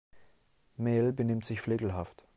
Mel 0.79 1.13
benimmt 1.13 1.45
sich 1.45 1.61
flegelhaft. 1.61 2.25